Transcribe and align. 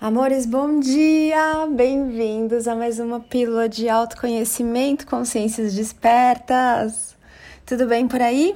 Amores, 0.00 0.46
bom 0.46 0.78
dia! 0.78 1.66
Bem-vindos 1.74 2.68
a 2.68 2.76
mais 2.76 3.00
uma 3.00 3.18
pílula 3.18 3.68
de 3.68 3.88
autoconhecimento, 3.88 5.04
consciências 5.04 5.74
despertas. 5.74 7.16
Tudo 7.66 7.84
bem 7.84 8.06
por 8.06 8.22
aí? 8.22 8.54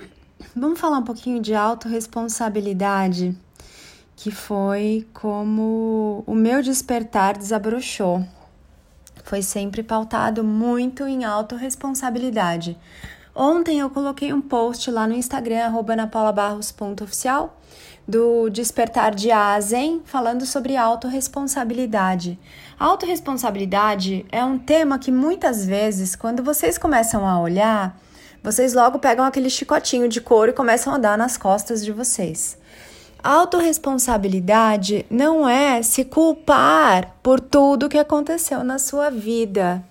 Vamos 0.55 0.79
falar 0.79 0.99
um 0.99 1.03
pouquinho 1.03 1.43
de 1.43 1.53
autorresponsabilidade, 1.53 3.37
que 4.15 4.31
foi 4.31 5.05
como 5.13 6.23
o 6.29 6.35
meu 6.37 6.63
despertar 6.63 7.37
desabrochou. 7.37 8.25
Foi 9.25 9.43
sempre 9.43 9.83
pautado 9.83 10.45
muito 10.45 11.09
em 11.09 11.25
autorresponsabilidade. 11.25 12.79
Ontem 13.35 13.81
eu 13.81 13.89
coloquei 13.89 14.33
um 14.33 14.43
post 14.43 14.91
lá 14.91 15.07
no 15.07 15.15
Instagram, 15.15 15.65
arroba 15.65 15.97
napaulabarros.oficial, 15.97 17.59
do 18.07 18.51
Despertar 18.51 19.15
de 19.15 19.31
Azen, 19.31 20.03
falando 20.05 20.45
sobre 20.45 20.77
autorresponsabilidade. 20.77 22.39
Autorresponsabilidade 22.79 24.27
é 24.31 24.45
um 24.45 24.59
tema 24.59 24.99
que 24.99 25.11
muitas 25.11 25.65
vezes, 25.65 26.15
quando 26.15 26.43
vocês 26.43 26.77
começam 26.77 27.27
a 27.27 27.41
olhar, 27.41 27.99
vocês 28.43 28.75
logo 28.75 28.99
pegam 28.99 29.25
aquele 29.25 29.49
chicotinho 29.49 30.09
de 30.09 30.21
couro 30.21 30.51
e 30.51 30.55
começam 30.55 30.93
a 30.93 30.99
dar 30.99 31.17
nas 31.17 31.39
costas 31.39 31.83
de 31.83 31.93
vocês. 31.93 32.59
Autorresponsabilidade 33.23 35.07
não 35.09 35.49
é 35.49 35.81
se 35.81 36.05
culpar 36.05 37.15
por 37.23 37.39
tudo 37.39 37.89
que 37.89 37.99
aconteceu 37.99 38.65
na 38.65 38.79
sua 38.79 39.11
vida. 39.11 39.83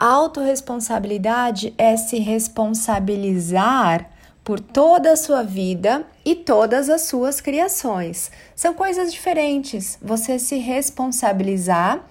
Autorresponsabilidade 0.00 1.74
é 1.76 1.94
se 1.94 2.18
responsabilizar 2.20 4.08
por 4.42 4.58
toda 4.58 5.12
a 5.12 5.16
sua 5.16 5.42
vida 5.42 6.06
e 6.24 6.34
todas 6.34 6.88
as 6.88 7.02
suas 7.02 7.38
criações. 7.38 8.30
São 8.56 8.72
coisas 8.72 9.12
diferentes. 9.12 9.98
Você 10.00 10.38
se 10.38 10.56
responsabilizar, 10.56 12.02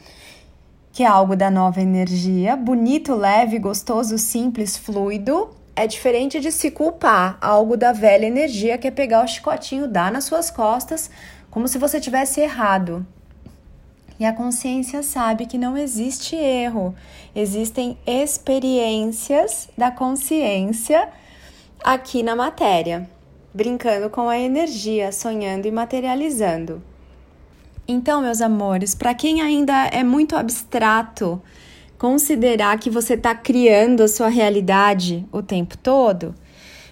que 0.91 1.01
é 1.01 1.07
algo 1.07 1.35
da 1.35 1.49
nova 1.49 1.81
energia, 1.81 2.55
bonito, 2.55 3.15
leve, 3.15 3.57
gostoso, 3.57 4.19
simples, 4.19 4.77
fluido, 4.77 5.49
é 5.75 5.87
diferente 5.87 6.39
de 6.39 6.51
se 6.51 6.69
culpar, 6.69 7.39
algo 7.41 7.75
da 7.75 7.91
velha 7.91 8.27
energia, 8.27 8.77
que 8.77 8.87
é 8.87 8.91
pegar 8.91 9.25
o 9.25 9.27
chicotinho, 9.27 9.87
dar 9.87 10.11
nas 10.11 10.25
suas 10.25 10.51
costas, 10.51 11.09
como 11.49 11.67
se 11.67 11.79
você 11.79 11.99
tivesse 11.99 12.39
errado. 12.39 13.03
E 14.19 14.25
a 14.25 14.33
consciência 14.33 15.01
sabe 15.01 15.45
que 15.45 15.57
não 15.57 15.77
existe 15.77 16.35
erro, 16.35 16.93
existem 17.33 17.97
experiências 18.05 19.69
da 19.77 19.91
consciência 19.91 21.07
aqui 21.81 22.21
na 22.21 22.35
matéria, 22.35 23.09
brincando 23.53 24.09
com 24.09 24.27
a 24.27 24.37
energia, 24.37 25.13
sonhando 25.13 25.67
e 25.67 25.71
materializando. 25.71 26.83
Então, 27.87 28.21
meus 28.21 28.41
amores, 28.41 28.93
para 28.93 29.13
quem 29.13 29.41
ainda 29.41 29.85
é 29.87 30.03
muito 30.03 30.35
abstrato 30.35 31.41
considerar 31.97 32.77
que 32.77 32.89
você 32.89 33.13
está 33.13 33.33
criando 33.33 34.03
a 34.03 34.07
sua 34.07 34.27
realidade 34.27 35.25
o 35.31 35.41
tempo 35.41 35.77
todo, 35.77 36.35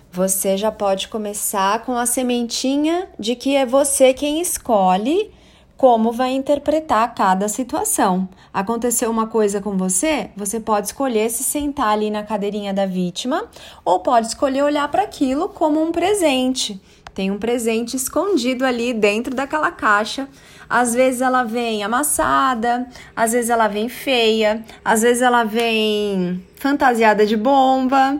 você 0.09 0.55
já 0.57 0.71
pode 0.71 1.09
começar 1.09 1.83
com 1.83 1.95
a 1.95 2.05
sementinha 2.05 3.09
de 3.19 3.35
que 3.35 3.53
é 3.55 3.65
você 3.65 4.13
quem 4.13 4.39
escolhe 4.39 5.29
como 5.77 6.11
vai 6.11 6.31
interpretar 6.31 7.13
cada 7.13 7.47
situação. 7.47 8.27
Aconteceu 8.51 9.11
uma 9.11 9.27
coisa 9.27 9.61
com 9.61 9.77
você, 9.77 10.31
você 10.35 10.59
pode 10.59 10.87
escolher 10.87 11.29
se 11.29 11.43
sentar 11.43 11.89
ali 11.89 12.09
na 12.09 12.23
cadeirinha 12.23 12.73
da 12.73 12.87
vítima 12.87 13.45
ou 13.85 13.99
pode 13.99 14.27
escolher 14.27 14.63
olhar 14.63 14.89
para 14.89 15.03
aquilo 15.03 15.47
como 15.49 15.81
um 15.81 15.91
presente. 15.91 16.81
Tem 17.13 17.31
um 17.31 17.37
presente 17.37 17.95
escondido 17.95 18.65
ali 18.65 18.93
dentro 18.93 19.33
daquela 19.33 19.71
caixa. 19.71 20.27
Às 20.69 20.93
vezes 20.93 21.21
ela 21.21 21.43
vem 21.43 21.83
amassada, 21.83 22.87
às 23.15 23.31
vezes 23.31 23.49
ela 23.49 23.67
vem 23.67 23.87
feia, 23.87 24.63
às 24.83 25.01
vezes 25.01 25.21
ela 25.21 25.43
vem 25.43 26.43
fantasiada 26.55 27.25
de 27.25 27.37
bomba, 27.37 28.19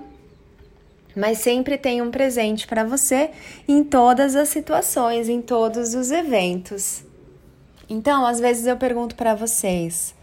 mas 1.15 1.39
sempre 1.39 1.77
tem 1.77 2.01
um 2.01 2.09
presente 2.09 2.67
para 2.67 2.83
você 2.83 3.31
em 3.67 3.83
todas 3.83 4.35
as 4.35 4.49
situações, 4.49 5.27
em 5.27 5.41
todos 5.41 5.93
os 5.93 6.09
eventos. 6.11 7.06
Então, 7.89 8.25
às 8.25 8.39
vezes 8.39 8.65
eu 8.65 8.77
pergunto 8.77 9.15
para 9.15 9.35
vocês: 9.35 10.13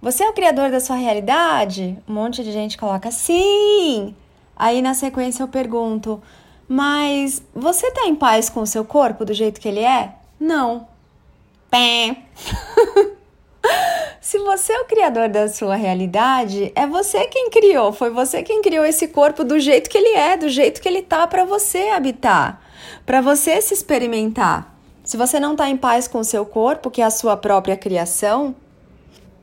você 0.00 0.22
é 0.22 0.28
o 0.28 0.34
criador 0.34 0.70
da 0.70 0.80
sua 0.80 0.96
realidade? 0.96 1.98
Um 2.06 2.12
monte 2.12 2.44
de 2.44 2.52
gente 2.52 2.76
coloca 2.76 3.10
sim. 3.10 4.14
Aí 4.54 4.82
na 4.82 4.92
sequência 4.92 5.42
eu 5.42 5.48
pergunto: 5.48 6.22
mas 6.68 7.42
você 7.54 7.90
tá 7.90 8.06
em 8.06 8.14
paz 8.14 8.48
com 8.48 8.60
o 8.60 8.66
seu 8.66 8.84
corpo 8.84 9.24
do 9.24 9.32
jeito 9.32 9.60
que 9.60 9.68
ele 9.68 9.80
é? 9.80 10.14
Não. 10.38 10.86
Pé. 11.70 12.18
Se 14.20 14.38
você 14.38 14.72
é 14.72 14.80
o 14.80 14.86
criador 14.86 15.28
da 15.28 15.48
sua 15.48 15.74
realidade, 15.74 16.72
é 16.74 16.86
você 16.86 17.26
quem 17.26 17.50
criou, 17.50 17.92
foi 17.92 18.10
você 18.10 18.42
quem 18.42 18.62
criou 18.62 18.84
esse 18.84 19.08
corpo 19.08 19.44
do 19.44 19.58
jeito 19.58 19.88
que 19.88 19.98
ele 19.98 20.16
é, 20.16 20.36
do 20.36 20.48
jeito 20.48 20.80
que 20.80 20.88
ele 20.88 21.02
tá 21.02 21.26
para 21.26 21.44
você 21.44 21.90
habitar, 21.90 22.60
para 23.04 23.20
você 23.20 23.60
se 23.60 23.74
experimentar. 23.74 24.73
Se 25.04 25.18
você 25.18 25.38
não 25.38 25.52
está 25.52 25.68
em 25.68 25.76
paz 25.76 26.08
com 26.08 26.20
o 26.20 26.24
seu 26.24 26.46
corpo, 26.46 26.90
que 26.90 27.02
é 27.02 27.04
a 27.04 27.10
sua 27.10 27.36
própria 27.36 27.76
criação, 27.76 28.56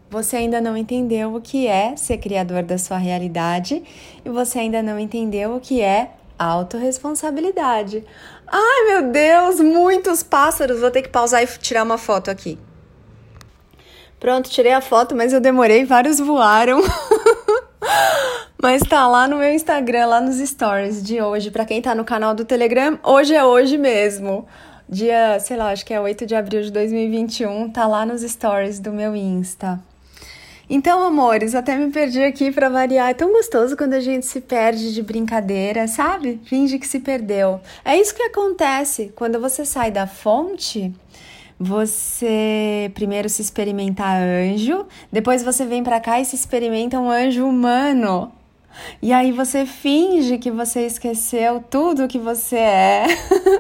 você 0.10 0.38
ainda 0.38 0.60
não 0.60 0.76
entendeu 0.76 1.36
o 1.36 1.40
que 1.40 1.68
é 1.68 1.96
ser 1.96 2.18
criador 2.18 2.64
da 2.64 2.80
sua 2.80 2.98
realidade 2.98 3.84
e 4.26 4.30
você 4.30 4.58
ainda 4.58 4.82
não 4.82 4.98
entendeu 4.98 5.56
o 5.56 5.60
que 5.60 5.80
é 5.80 6.14
autorresponsabilidade. 6.38 8.04
Ai, 8.48 8.88
meu 8.88 9.12
Deus, 9.12 9.60
muitos 9.60 10.24
pássaros. 10.24 10.80
Vou 10.80 10.90
ter 10.90 11.04
que 11.04 11.10
pausar 11.10 11.44
e 11.44 11.48
tirar 11.48 11.84
uma 11.84 12.00
foto 12.00 12.32
aqui. 12.32 12.58
Pronto, 14.20 14.50
tirei 14.50 14.74
a 14.74 14.82
foto, 14.82 15.16
mas 15.16 15.32
eu 15.32 15.40
demorei, 15.40 15.86
vários 15.86 16.20
voaram. 16.20 16.82
mas 18.60 18.82
tá 18.82 19.08
lá 19.08 19.28
no 19.28 19.38
meu 19.38 19.54
Instagram, 19.54 20.08
lá 20.08 20.20
nos 20.20 20.38
stories 20.38 21.04
de 21.04 21.22
hoje. 21.22 21.52
Para 21.52 21.66
quem 21.66 21.84
tá 21.84 21.94
no 21.94 22.04
canal 22.04 22.34
do 22.34 22.46
Telegram, 22.46 23.00
hoje 23.04 23.36
é 23.36 23.46
hoje 23.46 23.78
mesmo 23.78 24.48
dia, 24.92 25.40
sei 25.40 25.56
lá, 25.56 25.72
acho 25.72 25.86
que 25.86 25.94
é 25.94 26.02
8 26.02 26.26
de 26.26 26.36
abril 26.36 26.62
de 26.62 26.72
2021, 26.72 27.70
tá 27.70 27.88
lá 27.88 28.06
nos 28.06 28.22
stories 28.22 28.78
do 28.78 28.92
meu 28.92 29.16
Insta. 29.16 29.80
Então, 30.70 31.04
amores, 31.04 31.56
até 31.56 31.76
me 31.76 31.92
perdi 31.92 32.24
aqui 32.24 32.52
para 32.52 32.70
variar. 32.70 33.10
É 33.10 33.14
tão 33.14 33.32
gostoso 33.34 33.76
quando 33.76 33.94
a 33.94 34.00
gente 34.00 34.26
se 34.26 34.40
perde 34.40 34.94
de 34.94 35.02
brincadeira, 35.02 35.88
sabe? 35.88 36.40
Finge 36.46 36.80
que 36.80 36.88
se 36.88 37.00
perdeu. 37.00 37.60
É 37.84 37.98
isso 37.98 38.16
que 38.16 38.24
acontece 38.24 39.12
quando 39.16 39.40
você 39.40 39.66
sai 39.66 39.92
da 39.92 40.08
fonte. 40.08 40.94
Você 41.60 42.90
primeiro 42.96 43.30
se 43.30 43.42
experimenta 43.42 44.04
anjo, 44.04 44.88
depois 45.12 45.44
você 45.44 45.66
vem 45.66 45.84
para 45.84 46.00
cá 46.00 46.20
e 46.20 46.26
se 46.26 46.36
experimenta 46.36 47.00
um 47.00 47.10
anjo 47.10 47.46
humano. 47.46 48.32
E 49.02 49.12
aí 49.12 49.32
você 49.32 49.66
finge 49.66 50.38
que 50.38 50.52
você 50.52 50.86
esqueceu 50.86 51.64
tudo 51.70 52.08
que 52.08 52.20
você 52.20 52.58
é 52.58 53.06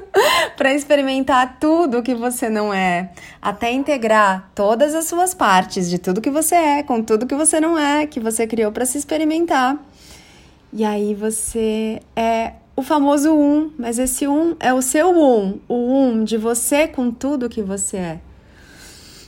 para 0.57 0.73
experimentar 0.73 1.57
tudo 1.59 2.03
que 2.03 2.16
você 2.16 2.49
não 2.49 2.73
é, 2.73 3.11
até 3.41 3.72
integrar 3.72 4.51
todas 4.53 4.94
as 4.95 5.05
suas 5.05 5.33
partes 5.33 5.89
de 5.89 5.97
tudo 5.97 6.22
que 6.22 6.31
você 6.31 6.55
é 6.55 6.83
com 6.83 7.01
tudo 7.01 7.25
que 7.25 7.35
você 7.35 7.59
não 7.59 7.77
é, 7.77 8.05
que 8.05 8.19
você 8.19 8.45
criou 8.45 8.72
para 8.72 8.85
se 8.85 8.97
experimentar. 8.97 9.77
E 10.73 10.85
aí 10.85 11.13
você 11.13 11.99
é 12.16 12.53
o 12.75 12.81
famoso 12.81 13.33
um, 13.33 13.72
mas 13.78 13.99
esse 13.99 14.28
um 14.28 14.55
é 14.59 14.73
o 14.73 14.81
seu 14.81 15.09
um, 15.11 15.59
o 15.67 15.75
um 15.75 16.23
de 16.23 16.38
você 16.38 16.88
com 16.88 17.11
tudo 17.11 17.49
que 17.49 17.61
você 17.61 17.97
é. 17.97 18.19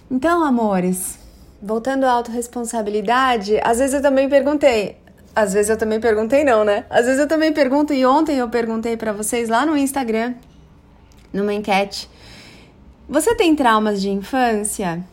Então, 0.09 0.43
amores, 0.43 1.19
voltando 1.61 2.05
à 2.05 2.11
autorresponsabilidade, 2.11 3.59
às 3.63 3.79
vezes 3.79 3.95
eu 3.95 4.01
também 4.01 4.29
perguntei, 4.29 4.97
às 5.35 5.53
vezes 5.53 5.69
eu 5.69 5.77
também 5.77 5.99
perguntei 5.99 6.43
não, 6.43 6.63
né? 6.63 6.85
Às 6.89 7.05
vezes 7.05 7.19
eu 7.19 7.27
também 7.27 7.51
pergunto 7.51 7.93
e 7.93 8.05
ontem 8.05 8.37
eu 8.37 8.49
perguntei 8.49 8.95
para 8.95 9.11
vocês 9.11 9.49
lá 9.49 9.65
no 9.65 9.75
Instagram, 9.75 10.35
numa 11.31 11.53
enquete. 11.53 12.09
Você 13.09 13.35
tem 13.35 13.55
traumas 13.55 14.01
de 14.01 14.09
infância? 14.09 15.03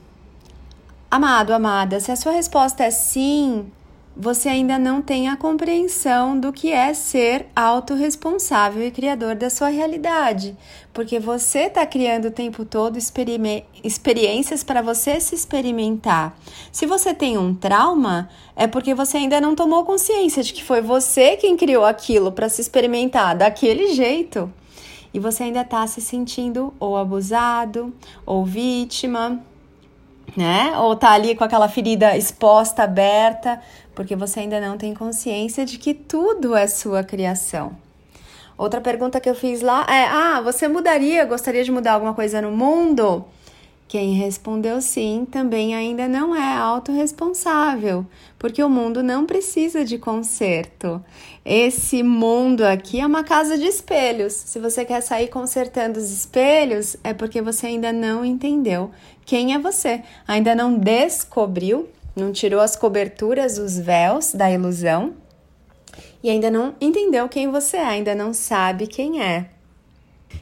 Amado, 1.11 1.53
amada, 1.53 1.99
se 1.99 2.13
a 2.13 2.17
sua 2.17 2.33
resposta 2.33 2.85
é 2.85 2.91
sim, 2.91 3.71
você 4.17 4.49
ainda 4.49 4.79
não 4.79 5.01
tem 5.01 5.29
a 5.29 5.37
compreensão 5.37 6.39
do 6.39 6.53
que 6.53 6.73
é 6.73 6.93
ser 6.93 7.47
autorresponsável 7.55 8.87
e 8.87 8.91
criador 8.91 9.35
da 9.35 9.49
sua 9.49 9.69
realidade, 9.69 10.57
porque 10.93 11.19
você 11.21 11.61
está 11.61 11.87
criando 11.87 12.27
o 12.27 12.31
tempo 12.31 12.65
todo 12.65 12.99
experiências 12.99 14.65
para 14.65 14.83
você 14.83 15.21
se 15.21 15.35
experimentar. 15.35 16.37
Se 16.73 16.87
você 16.87 17.15
tem 17.15 17.39
um 17.39 17.55
trauma, 17.55 18.29
é 18.57 18.67
porque 18.67 18.95
você 18.95 19.17
ainda 19.17 19.41
não 19.41 19.55
tomou 19.55 19.85
consciência 19.85 20.43
de 20.43 20.53
que 20.53 20.65
foi 20.65 20.81
você 20.81 21.37
quem 21.37 21.57
criou 21.57 21.85
aquilo 21.85 22.33
para 22.33 22.49
se 22.49 22.61
experimentar 22.61 23.37
daquele 23.37 23.95
jeito. 23.95 24.53
E 25.13 25.19
você 25.19 25.45
ainda 25.45 25.63
está 25.63 25.87
se 25.87 26.01
sentindo 26.01 26.73
ou 26.79 26.97
abusado, 26.97 27.93
ou 28.25 28.45
vítima, 28.45 29.43
né? 30.37 30.73
Ou 30.79 30.97
tá 30.97 31.11
ali 31.13 31.35
com 31.35 31.45
aquela 31.45 31.69
ferida 31.69 32.17
exposta, 32.17 32.83
aberta, 32.83 33.61
porque 33.95 34.17
você 34.17 34.41
ainda 34.41 34.61
não 34.61 34.77
tem 34.77 34.95
consciência 34.95 35.65
de 35.65 35.79
que 35.79 35.95
tudo 35.95 36.55
é 36.55 36.67
sua 36.67 37.03
criação. 37.03 37.77
Outra 38.57 38.81
pergunta 38.81 39.21
que 39.21 39.29
eu 39.29 39.35
fiz 39.35 39.63
lá 39.63 39.87
é: 39.89 40.05
Ah, 40.05 40.41
você 40.43 40.69
mudaria, 40.69 41.25
gostaria 41.25 41.65
de 41.65 41.73
mudar 41.73 41.93
alguma 41.93 42.15
coisa 42.15 42.43
no 42.43 42.51
mundo? 42.51 43.25
Quem 43.91 44.15
respondeu 44.15 44.81
sim 44.81 45.27
também 45.29 45.75
ainda 45.75 46.07
não 46.07 46.33
é 46.33 46.57
autorresponsável, 46.57 48.07
porque 48.39 48.63
o 48.63 48.71
mundo 48.71 49.03
não 49.03 49.27
precisa 49.27 49.85
de 49.85 49.99
conserto. 49.99 51.05
Esse 51.45 52.01
mundo 52.01 52.63
aqui 52.63 53.01
é 53.01 53.07
uma 53.07 53.25
casa 53.25 53.59
de 53.59 53.67
espelhos. 53.67 54.33
Se 54.33 54.61
você 54.61 54.85
quer 54.85 55.01
sair 55.01 55.27
consertando 55.27 55.99
os 55.99 56.09
espelhos, 56.09 56.97
é 57.03 57.13
porque 57.13 57.43
você 57.43 57.67
ainda 57.67 57.93
não 57.93 58.25
entendeu 58.25 58.93
quem 59.27 59.55
é 59.55 59.59
você, 59.59 60.05
ainda 60.25 60.55
não 60.55 60.79
descobriu, 60.79 61.89
não 62.15 62.31
tirou 62.31 62.61
as 62.61 62.77
coberturas, 62.77 63.59
os 63.59 63.77
véus 63.77 64.33
da 64.33 64.49
ilusão 64.49 65.15
e 66.23 66.31
ainda 66.31 66.49
não 66.49 66.77
entendeu 66.81 67.29
quem 67.29 67.51
você 67.51 67.79
é, 67.79 67.87
ainda 67.87 68.15
não 68.15 68.33
sabe 68.33 68.87
quem 68.87 69.21
é. 69.21 69.51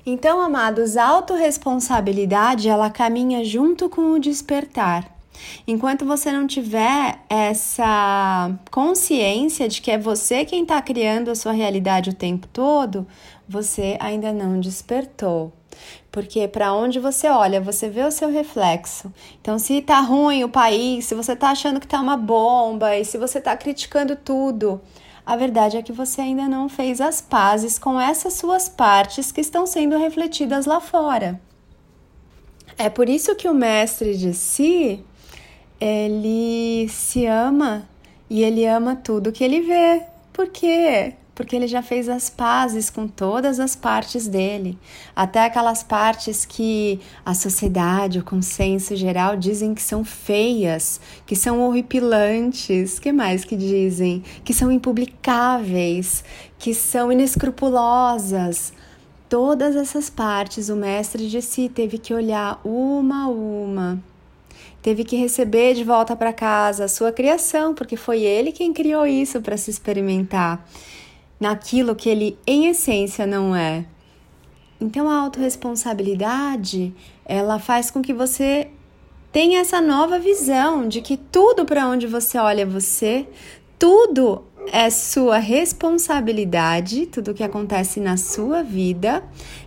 Então, 0.05 0.41
amados, 0.41 0.97
a 0.97 1.07
autorresponsabilidade 1.07 2.69
ela 2.69 2.91
caminha 2.91 3.45
junto 3.45 3.89
com 3.89 4.13
o 4.13 4.19
despertar. 4.19 5.19
Enquanto 5.67 6.05
você 6.05 6.33
não 6.33 6.47
tiver 6.47 7.21
essa 7.29 8.51
consciência 8.71 9.69
de 9.69 9.81
que 9.81 9.91
é 9.91 9.99
você 9.99 10.45
quem 10.45 10.63
está 10.63 10.81
criando 10.83 11.31
a 11.31 11.35
sua 11.35 11.53
realidade 11.53 12.11
o 12.11 12.15
tempo 12.15 12.47
todo, 12.49 13.07
você 13.49 13.97
ainda 14.01 14.33
não 14.33 14.59
despertou. 14.61 15.53
Porque 16.11 16.49
para 16.49 16.73
onde 16.73 16.99
você 16.99 17.29
olha, 17.29 17.61
você 17.61 17.89
vê 17.89 18.03
o 18.03 18.11
seu 18.11 18.31
reflexo. 18.31 19.13
Então, 19.41 19.59
se 19.59 19.81
tá 19.81 20.01
ruim 20.01 20.43
o 20.43 20.49
país, 20.49 21.05
se 21.05 21.15
você 21.15 21.37
tá 21.37 21.51
achando 21.51 21.79
que 21.79 21.87
tá 21.87 22.01
uma 22.01 22.17
bomba 22.17 22.97
e 22.97 23.05
se 23.05 23.17
você 23.17 23.41
tá 23.41 23.57
criticando 23.57 24.17
tudo, 24.17 24.81
a 25.29 25.37
verdade 25.37 25.77
é 25.77 25.83
que 25.83 25.93
você 25.93 26.23
ainda 26.23 26.49
não 26.49 26.71
fez 26.71 27.03
as 27.03 27.21
pazes 27.21 27.79
com 27.79 28.01
essas 28.01 28.33
suas 28.33 28.67
partes 28.67 29.31
que 29.31 29.43
estão 29.43 29.67
sendo 29.67 29.99
refletidas 29.99 30.65
lá 30.65 30.81
fora. 30.81 31.39
É 32.79 32.89
por 32.89 33.11
isso 33.11 33.35
que 33.35 33.47
o 33.47 33.53
mestre 33.53 34.17
de 34.17 34.33
si, 34.33 35.05
ele 35.79 36.89
se 36.89 37.27
ama 37.27 37.87
e 38.31 38.43
ele 38.43 38.65
ama 38.65 38.97
tudo 38.97 39.31
que 39.31 39.45
ele 39.45 39.61
vê. 39.61 40.03
Por 40.33 40.49
quê? 40.49 41.13
Porque 41.39 41.55
ele 41.55 41.69
já 41.69 41.83
fez 41.83 42.09
as 42.09 42.29
pazes 42.29 42.91
com 42.91 43.07
todas 43.07 43.61
as 43.61 43.77
partes 43.77 44.27
dele, 44.27 44.77
até 45.15 45.45
aquelas 45.45 45.85
partes 45.85 46.45
que 46.45 46.99
a 47.25 47.33
sociedade, 47.33 48.19
o 48.19 48.25
consenso 48.25 48.97
geral 48.97 49.37
dizem 49.37 49.73
que 49.73 49.81
são 49.81 50.05
feias, 50.05 51.01
que 51.25 51.37
são 51.37 51.61
horripilantes, 51.61 52.99
que 52.99 53.13
mais 53.13 53.45
que 53.45 53.55
dizem? 53.55 54.25
Que 54.45 54.53
são 54.53 54.73
impublicáveis, 54.73 56.25
que 56.59 56.75
são 56.75 57.13
inescrupulosas. 57.13 58.73
Todas 59.29 59.77
essas 59.77 60.11
partes 60.11 60.69
o 60.69 60.75
mestre 60.75 61.29
de 61.29 61.41
si 61.41 61.69
teve 61.69 61.99
que 61.99 62.13
olhar 62.13 62.61
uma 62.65 63.27
a 63.27 63.29
uma 63.29 64.03
teve 64.83 65.05
que 65.05 65.17
receber 65.17 65.75
de 65.75 65.85
volta 65.85 66.17
para 66.17 66.33
casa 66.33 66.87
a 66.87 66.89
sua 66.89 67.13
criação, 67.13 67.75
porque 67.75 67.97
foi 67.97 68.23
ele 68.23 68.51
quem 68.51 68.73
criou 68.73 69.07
isso 69.07 69.41
para 69.41 69.57
se 69.57 69.71
experimentar 69.71 70.65
naquilo 71.39 71.95
que 71.95 72.09
ele 72.09 72.39
em 72.47 72.67
essência 72.67 73.27
não 73.27 73.55
é. 73.55 73.87
Então 74.81 75.09
a 75.09 75.21
autorresponsabilidade, 75.21 76.95
ela 77.25 77.59
faz 77.59 77.91
com 77.91 78.01
que 78.01 78.13
você 78.13 78.71
tenha 79.33 79.61
essa 79.61 79.81
nova 79.81 80.19
visão 80.19 80.89
de 80.89 81.01
que 81.01 81.17
tudo 81.17 81.65
para 81.65 81.87
onde 81.89 82.07
você 82.07 82.39
olha 82.39 82.63
é 82.63 82.67
você, 82.67 83.27
tudo 83.79 84.45
é 84.73 84.91
sua 84.91 85.39
responsabilidade, 85.39 87.07
tudo 87.07 87.35
que 87.35 87.43
acontece 87.43 88.01
na 88.01 88.17
sua 88.17 88.63
vida, 88.63 89.23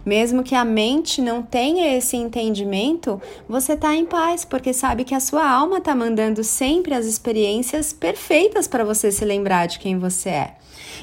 mesmo 0.05 0.43
que 0.43 0.55
a 0.55 0.65
mente 0.65 1.21
não 1.21 1.41
tenha 1.41 1.95
esse 1.97 2.17
entendimento, 2.17 3.21
você 3.47 3.73
está 3.73 3.95
em 3.95 4.05
paz, 4.05 4.45
porque 4.45 4.73
sabe 4.73 5.03
que 5.03 5.15
a 5.15 5.19
sua 5.19 5.49
alma 5.49 5.77
está 5.77 5.95
mandando 5.95 6.43
sempre 6.43 6.93
as 6.93 7.05
experiências 7.05 7.93
perfeitas 7.93 8.67
para 8.67 8.83
você 8.83 9.11
se 9.11 9.25
lembrar 9.25 9.67
de 9.67 9.79
quem 9.79 9.97
você 9.97 10.29
é. 10.29 10.55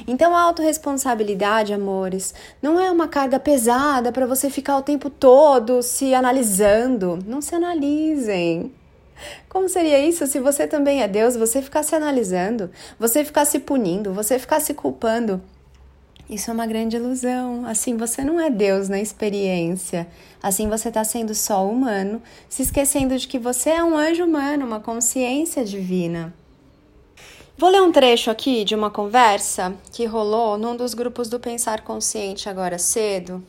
Então, 0.07 0.35
a 0.35 0.41
autorresponsabilidade, 0.41 1.73
amores, 1.73 2.33
não 2.61 2.79
é 2.79 2.89
uma 2.91 3.07
carga 3.07 3.39
pesada 3.39 4.11
para 4.11 4.25
você 4.25 4.49
ficar 4.49 4.77
o 4.77 4.81
tempo 4.81 5.09
todo 5.09 5.81
se 5.81 6.13
analisando. 6.13 7.19
Não 7.25 7.41
se 7.41 7.55
analisem. 7.55 8.71
Como 9.47 9.69
seria 9.69 9.99
isso 9.99 10.25
se 10.27 10.39
você 10.39 10.67
também 10.67 11.01
é 11.01 11.07
Deus, 11.07 11.35
você 11.35 11.61
ficar 11.61 11.83
se 11.83 11.95
analisando, 11.95 12.69
você 12.99 13.23
ficar 13.23 13.45
se 13.45 13.59
punindo, 13.59 14.13
você 14.13 14.37
ficar 14.37 14.59
se 14.59 14.73
culpando? 14.73 15.41
Isso 16.29 16.51
é 16.51 16.53
uma 16.53 16.67
grande 16.67 16.95
ilusão. 16.95 17.65
Assim, 17.65 17.97
você 17.97 18.23
não 18.23 18.39
é 18.39 18.51
Deus 18.51 18.87
na 18.87 18.99
experiência. 18.99 20.07
Assim, 20.41 20.69
você 20.69 20.89
está 20.89 21.03
sendo 21.03 21.33
só 21.33 21.67
humano, 21.67 22.21
se 22.47 22.61
esquecendo 22.61 23.17
de 23.17 23.27
que 23.27 23.39
você 23.39 23.71
é 23.71 23.83
um 23.83 23.97
anjo 23.97 24.25
humano, 24.25 24.65
uma 24.65 24.79
consciência 24.79 25.65
divina. 25.65 26.31
Vou 27.57 27.69
ler 27.69 27.81
um 27.81 27.91
trecho 27.91 28.29
aqui 28.29 28.63
de 28.63 28.75
uma 28.75 28.91
conversa 28.91 29.73
que 29.91 30.05
rolou 30.05 30.57
num 30.57 30.77
dos 30.77 30.93
grupos 30.93 31.27
do 31.27 31.39
Pensar 31.39 31.81
Consciente 31.81 32.47
agora 32.47 32.77
cedo. 32.77 33.43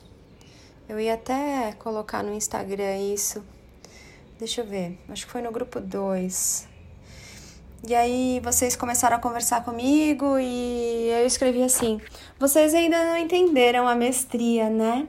Eu 0.88 0.98
ia 0.98 1.14
até 1.14 1.72
colocar 1.78 2.22
no 2.24 2.34
Instagram 2.34 2.96
isso. 2.96 3.44
Deixa 4.40 4.62
eu 4.62 4.66
ver, 4.66 4.98
acho 5.10 5.26
que 5.26 5.32
foi 5.32 5.42
no 5.42 5.52
grupo 5.52 5.78
2. 5.78 6.66
E 7.86 7.94
aí 7.94 8.40
vocês 8.42 8.74
começaram 8.74 9.18
a 9.18 9.20
conversar 9.20 9.62
comigo 9.62 10.38
e 10.38 11.10
eu 11.10 11.26
escrevi 11.26 11.62
assim: 11.62 12.00
"Vocês 12.38 12.72
ainda 12.72 13.04
não 13.04 13.18
entenderam 13.18 13.86
a 13.86 13.94
mestria, 13.94 14.70
né?" 14.70 15.06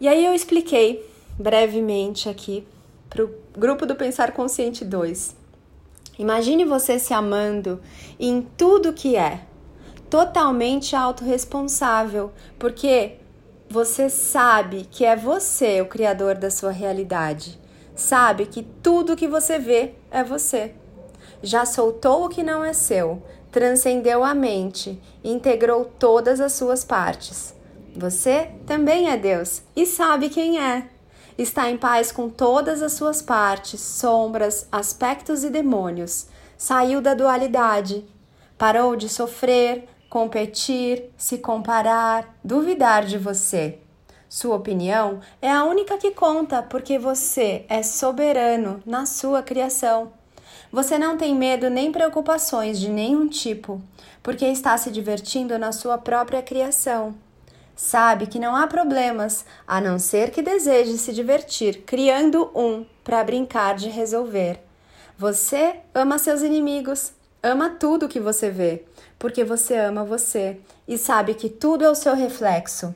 E 0.00 0.08
aí 0.08 0.24
eu 0.24 0.34
expliquei 0.34 1.06
brevemente 1.38 2.26
aqui 2.26 2.66
pro 3.10 3.34
grupo 3.52 3.84
do 3.84 3.94
Pensar 3.94 4.32
Consciente 4.32 4.82
2 4.82 5.36
Imagine 6.18 6.64
você 6.64 6.98
se 6.98 7.12
amando 7.12 7.82
em 8.18 8.40
tudo 8.56 8.94
que 8.94 9.14
é, 9.14 9.42
totalmente 10.08 10.96
autorresponsável, 10.96 12.32
porque 12.58 13.18
você 13.68 14.08
sabe 14.08 14.88
que 14.90 15.04
é 15.04 15.14
você 15.14 15.82
o 15.82 15.86
criador 15.86 16.34
da 16.36 16.50
sua 16.50 16.70
realidade. 16.70 17.59
Sabe 18.00 18.46
que 18.46 18.62
tudo 18.62 19.14
que 19.14 19.28
você 19.28 19.58
vê 19.58 19.92
é 20.10 20.24
você. 20.24 20.74
Já 21.42 21.66
soltou 21.66 22.24
o 22.24 22.28
que 22.30 22.42
não 22.42 22.64
é 22.64 22.72
seu, 22.72 23.22
transcendeu 23.52 24.24
a 24.24 24.34
mente, 24.34 24.98
integrou 25.22 25.84
todas 25.84 26.40
as 26.40 26.54
suas 26.54 26.82
partes. 26.82 27.54
Você 27.94 28.50
também 28.66 29.10
é 29.10 29.18
Deus 29.18 29.62
e 29.76 29.84
sabe 29.84 30.30
quem 30.30 30.58
é 30.58 30.88
está 31.36 31.70
em 31.70 31.76
paz 31.76 32.10
com 32.10 32.28
todas 32.28 32.82
as 32.82 32.94
suas 32.94 33.20
partes, 33.20 33.80
sombras, 33.80 34.66
aspectos 34.72 35.44
e 35.44 35.50
demônios. 35.50 36.26
Saiu 36.56 37.00
da 37.00 37.14
dualidade, 37.14 38.06
parou 38.58 38.96
de 38.96 39.08
sofrer, 39.08 39.88
competir, 40.08 41.10
se 41.16 41.38
comparar, 41.38 42.34
duvidar 42.42 43.04
de 43.04 43.18
você. 43.18 43.78
Sua 44.30 44.54
opinião 44.54 45.18
é 45.42 45.50
a 45.50 45.64
única 45.64 45.98
que 45.98 46.12
conta 46.12 46.62
porque 46.62 47.00
você 47.00 47.64
é 47.68 47.82
soberano 47.82 48.80
na 48.86 49.04
sua 49.04 49.42
criação. 49.42 50.12
Você 50.70 50.96
não 50.96 51.16
tem 51.16 51.34
medo 51.34 51.68
nem 51.68 51.90
preocupações 51.90 52.78
de 52.78 52.88
nenhum 52.88 53.26
tipo, 53.26 53.82
porque 54.22 54.46
está 54.46 54.78
se 54.78 54.88
divertindo 54.92 55.58
na 55.58 55.72
sua 55.72 55.98
própria 55.98 56.40
criação. 56.40 57.12
Sabe 57.74 58.28
que 58.28 58.38
não 58.38 58.54
há 58.54 58.68
problemas, 58.68 59.44
a 59.66 59.80
não 59.80 59.98
ser 59.98 60.30
que 60.30 60.42
deseje 60.42 60.96
se 60.96 61.12
divertir, 61.12 61.82
criando 61.82 62.52
um 62.54 62.86
para 63.02 63.24
brincar 63.24 63.74
de 63.74 63.88
resolver. 63.88 64.60
Você 65.18 65.80
ama 65.92 66.20
seus 66.20 66.42
inimigos, 66.42 67.12
ama 67.42 67.68
tudo 67.68 68.06
que 68.06 68.20
você 68.20 68.48
vê, 68.48 68.84
porque 69.18 69.42
você 69.42 69.74
ama 69.74 70.04
você 70.04 70.60
e 70.86 70.96
sabe 70.96 71.34
que 71.34 71.48
tudo 71.48 71.84
é 71.84 71.90
o 71.90 71.96
seu 71.96 72.14
reflexo. 72.14 72.94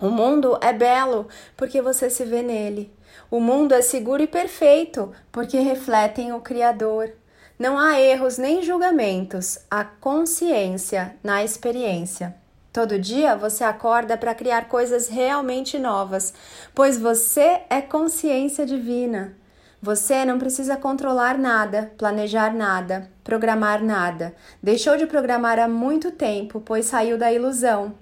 O 0.00 0.08
mundo 0.10 0.58
é 0.60 0.72
belo 0.72 1.28
porque 1.56 1.80
você 1.80 2.10
se 2.10 2.24
vê 2.24 2.42
nele. 2.42 2.92
O 3.30 3.38
mundo 3.38 3.72
é 3.72 3.80
seguro 3.80 4.22
e 4.22 4.26
perfeito 4.26 5.12
porque 5.30 5.58
refletem 5.58 6.32
o 6.32 6.40
Criador. 6.40 7.12
Não 7.56 7.78
há 7.78 8.00
erros 8.00 8.36
nem 8.36 8.62
julgamentos, 8.62 9.60
há 9.70 9.84
consciência 9.84 11.14
na 11.22 11.44
experiência. 11.44 12.34
Todo 12.72 12.98
dia 12.98 13.36
você 13.36 13.62
acorda 13.62 14.16
para 14.16 14.34
criar 14.34 14.66
coisas 14.66 15.08
realmente 15.08 15.78
novas, 15.78 16.34
pois 16.74 16.98
você 16.98 17.60
é 17.70 17.80
consciência 17.80 18.66
divina. 18.66 19.36
Você 19.80 20.24
não 20.24 20.40
precisa 20.40 20.76
controlar 20.76 21.38
nada, 21.38 21.92
planejar 21.96 22.52
nada, 22.52 23.08
programar 23.22 23.80
nada. 23.84 24.34
Deixou 24.60 24.96
de 24.96 25.06
programar 25.06 25.60
há 25.60 25.68
muito 25.68 26.10
tempo, 26.10 26.60
pois 26.60 26.86
saiu 26.86 27.16
da 27.16 27.32
ilusão. 27.32 27.94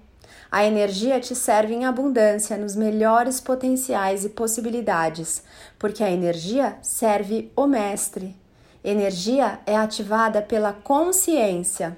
A 0.52 0.64
energia 0.64 1.18
te 1.18 1.34
serve 1.34 1.74
em 1.74 1.84
abundância 1.84 2.56
nos 2.56 2.76
melhores 2.76 3.40
potenciais 3.40 4.24
e 4.24 4.28
possibilidades, 4.28 5.42
porque 5.78 6.04
a 6.04 6.10
energia 6.10 6.76
serve 6.80 7.50
o 7.56 7.66
mestre. 7.66 8.36
Energia 8.84 9.58
é 9.66 9.74
ativada 9.74 10.40
pela 10.40 10.72
consciência 10.72 11.96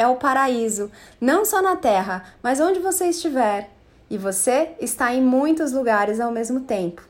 é 0.00 0.08
o 0.08 0.16
paraíso, 0.16 0.90
não 1.20 1.44
só 1.44 1.60
na 1.60 1.76
Terra, 1.76 2.24
mas 2.42 2.58
onde 2.58 2.80
você 2.80 3.08
estiver. 3.08 3.68
E 4.08 4.16
você 4.16 4.70
está 4.80 5.12
em 5.12 5.20
muitos 5.20 5.72
lugares 5.72 6.18
ao 6.18 6.32
mesmo 6.32 6.60
tempo. 6.60 7.06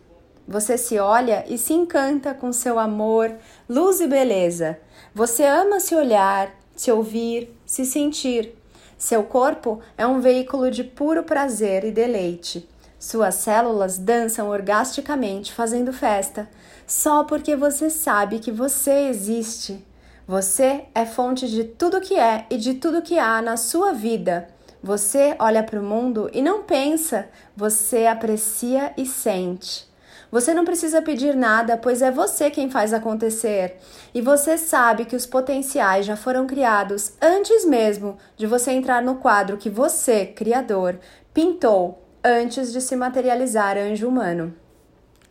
Você 0.47 0.77
se 0.77 0.99
olha 0.99 1.45
e 1.49 1.57
se 1.57 1.73
encanta 1.73 2.35
com 2.35 2.53
seu 2.53 2.81
amor, 2.81 3.33
luz 3.69 4.01
e 4.01 4.09
beleza. 4.09 4.77
Você 5.15 5.45
ama 5.45 5.79
se 5.79 5.95
olhar, 5.95 6.51
se 6.75 6.91
ouvir, 6.91 7.57
se 7.65 7.87
sentir. 7.87 8.60
Seu 9.01 9.23
corpo 9.23 9.81
é 9.97 10.07
um 10.07 10.21
veículo 10.21 10.71
de 10.71 10.85
puro 10.85 11.23
prazer 11.23 11.85
e 11.85 11.91
deleite. 11.91 12.69
Suas 12.99 13.37
células 13.37 13.97
dançam 13.97 14.51
orgasticamente, 14.51 15.55
fazendo 15.55 15.91
festa, 15.91 16.47
só 16.87 17.25
porque 17.25 17.57
você 17.57 17.89
sabe 17.89 18.41
que 18.41 18.53
você 18.53 19.09
existe. 19.09 19.83
Você 20.29 20.85
é 20.95 21.07
fonte 21.07 21.49
de 21.49 21.65
tudo 21.65 21.99
que 21.99 22.15
é 22.19 22.45
e 22.51 22.59
de 22.59 22.75
tudo 22.75 23.01
que 23.01 23.19
há 23.19 23.41
na 23.41 23.57
sua 23.57 23.95
vida. 23.95 24.49
Você 24.83 25.35
olha 25.39 25.63
para 25.63 25.81
o 25.81 25.83
mundo 25.83 26.29
e 26.31 26.43
não 26.43 26.65
pensa, 26.65 27.27
você 27.57 28.05
aprecia 28.05 28.93
e 28.99 29.07
sente. 29.07 29.90
Você 30.31 30.55
não 30.55 30.65
precisa 30.65 31.03
pedir 31.03 31.35
nada, 31.35 31.77
pois 31.77 32.03
é 32.03 32.11
você 32.11 32.51
quem 32.51 32.71
faz 32.71 32.93
acontecer. 32.93 33.77
E 34.15 34.21
você 34.21 34.57
sabe 34.57 35.05
que 35.05 35.17
os 35.17 35.27
potenciais 35.27 36.07
já 36.07 36.17
foram 36.17 36.47
criados 36.47 37.13
antes 37.21 37.65
mesmo 37.65 38.17
de 38.37 38.47
você 38.47 38.71
entrar 38.71 39.03
no 39.03 39.17
quadro 39.17 39.57
que 39.57 39.69
você, 39.69 40.27
Criador, 40.27 40.99
pintou 41.35 42.07
antes 42.23 42.73
de 42.73 42.81
se 42.81 42.95
materializar 42.95 43.77
anjo 43.77 44.07
humano. 44.07 44.55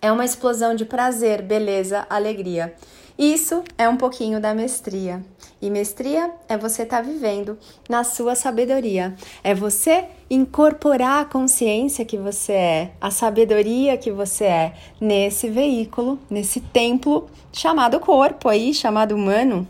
É 0.01 0.12
uma 0.12 0.25
explosão 0.25 0.75
de 0.75 0.86
prazer, 0.86 1.41
beleza, 1.41 2.06
alegria. 2.10 2.74
Isso 3.19 3.65
é 3.77 3.89
um 3.89 3.97
pouquinho 3.97 4.39
da 4.39 4.53
mestria. 4.53 5.21
E 5.61 5.69
mestria 5.69 6.31
é 6.47 6.57
você 6.57 6.83
estar 6.83 6.99
tá 6.99 7.03
vivendo 7.03 7.57
na 7.89 8.05
sua 8.05 8.33
sabedoria. 8.33 9.13
É 9.43 9.53
você 9.53 10.05
incorporar 10.29 11.23
a 11.23 11.25
consciência 11.25 12.05
que 12.05 12.15
você 12.15 12.53
é, 12.53 12.91
a 13.01 13.11
sabedoria 13.11 13.97
que 13.97 14.09
você 14.09 14.45
é 14.45 14.73
nesse 15.01 15.49
veículo, 15.49 16.17
nesse 16.29 16.61
templo 16.61 17.29
chamado 17.51 17.99
corpo 17.99 18.47
aí, 18.47 18.73
chamado 18.73 19.15
humano. 19.15 19.67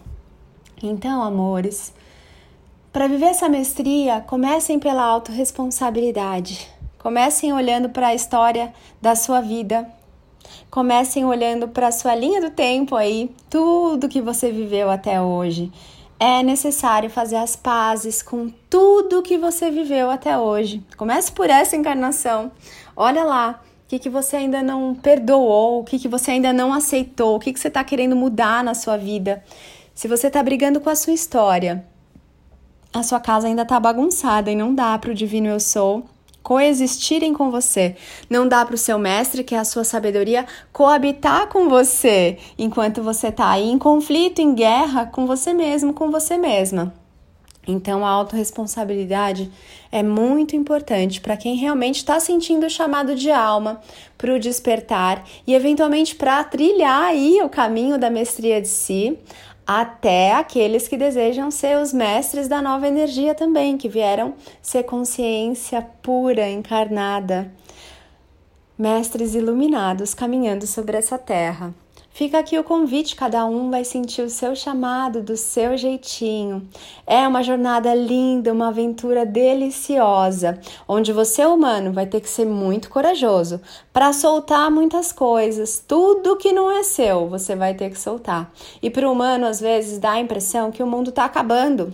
Então, 0.83 1.23
amores, 1.23 1.91
para 2.93 3.07
viver 3.07 3.29
essa 3.31 3.49
mestria, 3.49 4.21
comecem 4.21 4.77
pela 4.77 5.01
autorresponsabilidade. 5.01 6.69
Comecem 6.99 7.51
olhando 7.51 7.89
para 7.89 8.09
a 8.09 8.15
história 8.15 8.71
da 9.01 9.15
sua 9.15 9.41
vida, 9.41 9.89
Comecem 10.69 11.25
olhando 11.25 11.67
para 11.67 11.91
sua 11.91 12.15
linha 12.15 12.41
do 12.41 12.49
tempo 12.49 12.95
aí, 12.95 13.31
tudo 13.49 14.09
que 14.09 14.21
você 14.21 14.51
viveu 14.51 14.89
até 14.89 15.21
hoje. 15.21 15.71
É 16.19 16.43
necessário 16.43 17.09
fazer 17.09 17.37
as 17.37 17.55
pazes 17.55 18.21
com 18.21 18.49
tudo 18.69 19.21
que 19.21 19.37
você 19.37 19.71
viveu 19.71 20.09
até 20.09 20.37
hoje. 20.37 20.83
Comece 20.97 21.31
por 21.31 21.49
essa 21.49 21.77
encarnação. 21.77 22.51
Olha 22.95 23.23
lá, 23.23 23.61
o 23.85 23.87
que, 23.87 23.97
que 23.97 24.09
você 24.09 24.35
ainda 24.35 24.61
não 24.61 24.93
perdoou, 24.93 25.79
o 25.79 25.83
que, 25.83 25.97
que 25.97 26.07
você 26.07 26.31
ainda 26.31 26.51
não 26.51 26.73
aceitou, 26.73 27.35
o 27.35 27.39
que, 27.39 27.53
que 27.53 27.59
você 27.59 27.69
está 27.69 27.83
querendo 27.83 28.15
mudar 28.15 28.63
na 28.63 28.73
sua 28.73 28.97
vida. 28.97 29.43
Se 29.95 30.07
você 30.07 30.27
está 30.27 30.43
brigando 30.43 30.81
com 30.81 30.89
a 30.89 30.95
sua 30.95 31.13
história, 31.13 31.85
a 32.93 33.01
sua 33.01 33.19
casa 33.19 33.47
ainda 33.47 33.61
está 33.61 33.79
bagunçada 33.79 34.51
e 34.51 34.55
não 34.55 34.75
dá 34.75 34.97
para 34.97 35.11
o 35.11 35.15
Divino 35.15 35.47
Eu 35.47 35.59
Sou 35.59 36.05
coexistirem 36.49 37.31
com 37.31 37.51
você. 37.51 37.95
Não 38.27 38.47
dá 38.47 38.65
para 38.65 38.73
o 38.73 38.77
seu 38.77 38.97
mestre, 38.97 39.43
que 39.43 39.53
é 39.53 39.59
a 39.59 39.63
sua 39.63 39.83
sabedoria, 39.83 40.47
coabitar 40.73 41.45
com 41.45 41.69
você 41.69 42.39
enquanto 42.57 43.03
você 43.03 43.27
está 43.27 43.51
aí 43.51 43.69
em 43.69 43.77
conflito, 43.77 44.41
em 44.41 44.55
guerra 44.55 45.05
com 45.05 45.27
você 45.27 45.53
mesmo, 45.53 45.93
com 45.93 46.09
você 46.09 46.39
mesma. 46.39 46.98
Então, 47.71 48.03
a 48.03 48.09
autorresponsabilidade 48.09 49.51
é 49.91 50.01
muito 50.01 50.55
importante 50.55 51.21
para 51.21 51.37
quem 51.37 51.55
realmente 51.55 51.97
está 51.97 52.19
sentindo 52.19 52.65
o 52.65 52.69
chamado 52.69 53.13
de 53.13 53.29
alma 53.29 53.79
para 54.17 54.33
o 54.33 54.39
despertar 54.39 55.23
e, 55.45 55.53
eventualmente, 55.53 56.15
para 56.15 56.43
trilhar 56.43 57.03
aí 57.03 57.39
o 57.43 57.49
caminho 57.49 57.99
da 57.99 58.09
mestria 58.09 58.59
de 58.59 58.67
si, 58.67 59.19
até 59.67 60.33
aqueles 60.33 60.87
que 60.87 60.97
desejam 60.97 61.51
ser 61.51 61.77
os 61.77 61.93
mestres 61.93 62.47
da 62.47 62.59
nova 62.59 62.87
energia 62.87 63.35
também, 63.35 63.77
que 63.77 63.87
vieram 63.87 64.33
ser 64.63 64.81
consciência 64.81 65.79
pura, 66.01 66.49
encarnada, 66.49 67.51
mestres 68.75 69.35
iluminados 69.35 70.15
caminhando 70.15 70.65
sobre 70.65 70.97
essa 70.97 71.19
terra. 71.19 71.71
Fica 72.19 72.37
aqui 72.37 72.59
o 72.59 72.65
convite, 72.65 73.15
cada 73.15 73.45
um 73.45 73.71
vai 73.71 73.85
sentir 73.85 74.23
o 74.23 74.29
seu 74.29 74.53
chamado 74.53 75.23
do 75.23 75.37
seu 75.37 75.77
jeitinho. 75.77 76.67
É 77.07 77.25
uma 77.25 77.41
jornada 77.41 77.95
linda, 77.95 78.51
uma 78.51 78.67
aventura 78.67 79.25
deliciosa, 79.25 80.59
onde 80.85 81.13
você, 81.13 81.45
humano, 81.45 81.93
vai 81.93 82.05
ter 82.05 82.19
que 82.19 82.27
ser 82.27 82.45
muito 82.45 82.89
corajoso 82.89 83.61
para 83.93 84.11
soltar 84.11 84.69
muitas 84.69 85.13
coisas. 85.13 85.81
Tudo 85.87 86.35
que 86.35 86.51
não 86.51 86.69
é 86.69 86.83
seu, 86.83 87.29
você 87.29 87.55
vai 87.55 87.73
ter 87.73 87.89
que 87.89 87.97
soltar. 87.97 88.51
E 88.83 88.89
para 88.89 89.07
o 89.07 89.13
humano, 89.13 89.45
às 89.45 89.61
vezes, 89.61 89.97
dá 89.97 90.11
a 90.11 90.19
impressão 90.19 90.71
que 90.71 90.83
o 90.83 90.87
mundo 90.87 91.11
está 91.11 91.23
acabando, 91.23 91.93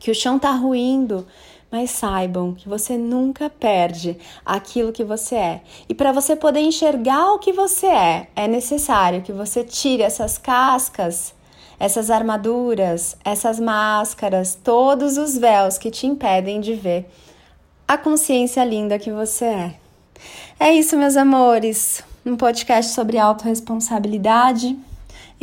que 0.00 0.10
o 0.10 0.14
chão 0.14 0.36
está 0.36 0.52
ruindo 0.52 1.26
mas 1.74 1.90
saibam 1.90 2.54
que 2.54 2.68
você 2.68 2.96
nunca 2.96 3.50
perde 3.50 4.16
aquilo 4.46 4.92
que 4.92 5.02
você 5.02 5.34
é. 5.34 5.60
E 5.88 5.92
para 5.92 6.12
você 6.12 6.36
poder 6.36 6.60
enxergar 6.60 7.32
o 7.32 7.40
que 7.40 7.52
você 7.52 7.88
é, 7.88 8.28
é 8.36 8.46
necessário 8.46 9.22
que 9.22 9.32
você 9.32 9.64
tire 9.64 10.04
essas 10.04 10.38
cascas, 10.38 11.34
essas 11.76 12.12
armaduras, 12.12 13.16
essas 13.24 13.58
máscaras, 13.58 14.54
todos 14.54 15.18
os 15.18 15.36
véus 15.36 15.76
que 15.76 15.90
te 15.90 16.06
impedem 16.06 16.60
de 16.60 16.74
ver 16.74 17.10
a 17.88 17.98
consciência 17.98 18.64
linda 18.64 18.96
que 18.96 19.10
você 19.10 19.44
é. 19.44 19.74
É 20.60 20.72
isso, 20.72 20.96
meus 20.96 21.16
amores. 21.16 22.04
Um 22.24 22.36
podcast 22.36 22.92
sobre 22.94 23.18
autorresponsabilidade. 23.18 24.78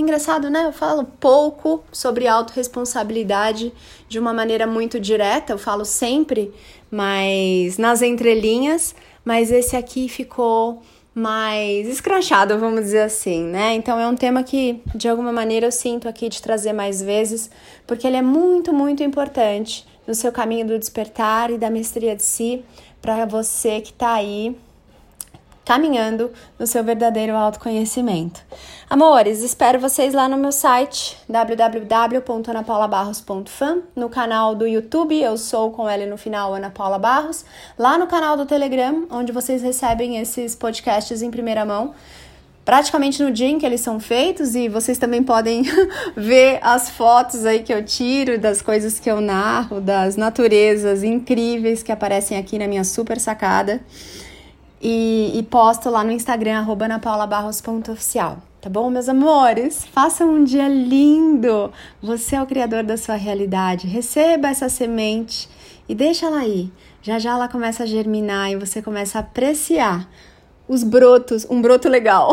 Engraçado, 0.01 0.49
né? 0.49 0.65
Eu 0.65 0.73
falo 0.73 1.03
pouco 1.03 1.83
sobre 1.91 2.27
autorresponsabilidade 2.27 3.71
de 4.09 4.17
uma 4.17 4.33
maneira 4.33 4.65
muito 4.65 4.99
direta, 4.99 5.53
eu 5.53 5.59
falo 5.59 5.85
sempre, 5.85 6.51
mas 6.89 7.77
nas 7.77 8.01
entrelinhas, 8.01 8.95
mas 9.23 9.51
esse 9.51 9.75
aqui 9.75 10.09
ficou 10.09 10.81
mais 11.13 11.87
escrachado, 11.87 12.57
vamos 12.57 12.81
dizer 12.81 13.03
assim, 13.03 13.43
né? 13.43 13.75
Então 13.75 13.99
é 13.99 14.07
um 14.07 14.15
tema 14.15 14.41
que 14.41 14.81
de 14.95 15.07
alguma 15.07 15.31
maneira 15.31 15.67
eu 15.67 15.71
sinto 15.71 16.09
aqui 16.09 16.29
de 16.29 16.41
trazer 16.41 16.73
mais 16.73 16.99
vezes, 16.99 17.51
porque 17.85 18.07
ele 18.07 18.17
é 18.17 18.23
muito, 18.23 18.73
muito 18.73 19.03
importante 19.03 19.85
no 20.07 20.15
seu 20.15 20.31
caminho 20.31 20.65
do 20.65 20.79
despertar 20.79 21.51
e 21.51 21.59
da 21.59 21.69
mestria 21.69 22.15
de 22.15 22.23
si, 22.23 22.65
para 22.99 23.25
você 23.27 23.81
que 23.81 23.91
está 23.91 24.13
aí 24.13 24.55
caminhando 25.65 26.31
no 26.57 26.65
seu 26.67 26.81
verdadeiro 26.83 27.35
autoconhecimento. 27.35 28.41
Amores, 28.89 29.41
espero 29.41 29.79
vocês 29.79 30.13
lá 30.13 30.27
no 30.27 30.35
meu 30.37 30.51
site 30.51 31.17
www.anapaulabarros.fan, 31.29 33.83
no 33.95 34.09
canal 34.09 34.53
do 34.53 34.67
YouTube, 34.67 35.17
eu 35.21 35.37
sou 35.37 35.71
com 35.71 35.87
L 35.87 36.05
no 36.07 36.17
final, 36.17 36.53
Ana 36.53 36.69
Paula 36.69 36.99
Barros, 36.99 37.45
lá 37.77 37.97
no 37.97 38.07
canal 38.07 38.35
do 38.35 38.45
Telegram, 38.45 39.07
onde 39.09 39.31
vocês 39.31 39.61
recebem 39.61 40.17
esses 40.17 40.53
podcasts 40.55 41.21
em 41.21 41.31
primeira 41.31 41.63
mão 41.65 41.93
praticamente 42.63 43.23
no 43.23 43.31
dia 43.31 43.47
em 43.47 43.57
que 43.57 43.65
eles 43.65 43.81
são 43.81 43.99
feitos 43.99 44.55
e 44.55 44.69
vocês 44.69 44.97
também 44.97 45.23
podem 45.23 45.63
ver 46.15 46.59
as 46.61 46.89
fotos 46.89 47.45
aí 47.45 47.63
que 47.63 47.73
eu 47.73 47.83
tiro 47.83 48.39
das 48.39 48.61
coisas 48.61 48.99
que 48.99 49.09
eu 49.09 49.19
narro, 49.19 49.81
das 49.81 50.15
naturezas 50.15 51.03
incríveis 51.03 51.81
que 51.81 51.91
aparecem 51.91 52.37
aqui 52.37 52.59
na 52.59 52.67
minha 52.67 52.83
super 52.83 53.19
sacada 53.19 53.81
e, 54.81 55.31
e 55.35 55.43
posto 55.43 55.89
lá 55.89 56.03
no 56.03 56.11
Instagram, 56.11 56.59
arroba 56.59 56.85
anapaulabarros.oficial. 56.85 58.37
Tá 58.59 58.69
bom, 58.69 58.89
meus 58.89 59.09
amores? 59.09 59.85
Façam 59.85 60.35
um 60.35 60.43
dia 60.43 60.67
lindo! 60.67 61.71
Você 62.01 62.35
é 62.35 62.41
o 62.41 62.45
criador 62.45 62.83
da 62.83 62.97
sua 62.97 63.15
realidade. 63.15 63.87
Receba 63.87 64.49
essa 64.49 64.69
semente 64.69 65.49
e 65.87 65.95
deixa 65.95 66.27
ela 66.27 66.39
aí. 66.39 66.71
Já 67.01 67.17
já 67.17 67.31
ela 67.31 67.47
começa 67.47 67.83
a 67.83 67.87
germinar 67.87 68.51
e 68.51 68.55
você 68.55 68.81
começa 68.81 69.17
a 69.17 69.21
apreciar 69.21 70.07
os 70.67 70.83
brotos, 70.83 71.45
um 71.49 71.61
broto 71.61 71.89
legal. 71.89 72.31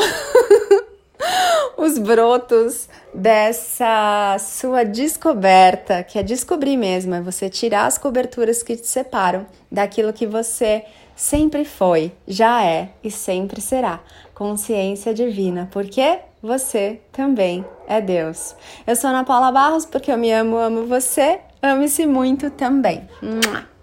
os 1.79 1.99
brotos 1.99 2.89
dessa 3.15 4.37
sua 4.39 4.85
descoberta, 4.85 6.03
que 6.03 6.19
é 6.19 6.23
descobrir 6.23 6.77
mesmo, 6.77 7.15
é 7.15 7.21
você 7.21 7.49
tirar 7.49 7.87
as 7.87 7.97
coberturas 7.97 8.63
que 8.63 8.77
te 8.77 8.87
separam 8.87 9.47
daquilo 9.71 10.13
que 10.13 10.27
você 10.27 10.85
sempre 11.19 11.65
foi, 11.65 12.13
já 12.29 12.65
é 12.65 12.91
e 13.03 13.11
sempre 13.11 13.61
será 13.61 13.99
consciência 14.33 15.13
divina, 15.13 15.69
porque 15.73 16.21
você 16.41 17.01
também 17.11 17.65
é 17.89 18.01
Deus. 18.01 18.55
Eu 18.87 18.95
sou 18.95 19.11
Ana 19.11 19.25
Paula 19.25 19.51
Barros 19.51 19.85
porque 19.85 20.13
eu 20.13 20.17
me 20.17 20.31
amo, 20.31 20.57
amo 20.57 20.87
você, 20.87 21.41
ame-se 21.61 22.07
muito 22.07 22.49
também. 22.51 23.09
Mua! 23.21 23.78